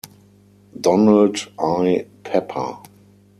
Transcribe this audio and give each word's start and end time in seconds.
Donald 0.81 1.51
I. 1.59 2.07
Pepper. 2.23 2.77